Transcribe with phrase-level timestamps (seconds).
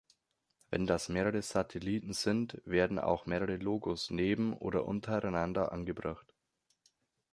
[0.71, 6.33] Wenn das mehrere Satelliten sind, werden auch mehrere Logos neben- oder untereinander angebracht.